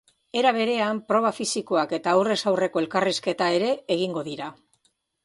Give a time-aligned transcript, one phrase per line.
[0.39, 4.49] Era berean, proba fisikoak eta aurrez aurreko elkarrizketa ere egingo dira.